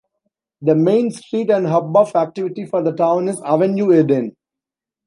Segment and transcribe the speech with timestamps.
[0.63, 4.35] The main street and hub of activity for the town is "Avenue Eden".